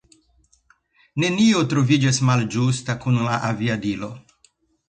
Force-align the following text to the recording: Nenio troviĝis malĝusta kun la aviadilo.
Nenio 1.25 1.61
troviĝis 1.75 2.21
malĝusta 2.31 2.99
kun 3.05 3.23
la 3.29 3.39
aviadilo. 3.51 4.11